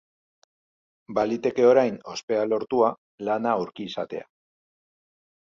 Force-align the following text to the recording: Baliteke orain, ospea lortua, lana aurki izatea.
Baliteke 1.19 1.67
orain, 1.73 1.99
ospea 2.13 2.47
lortua, 2.53 2.89
lana 3.29 3.55
aurki 3.59 3.89
izatea. 3.93 4.29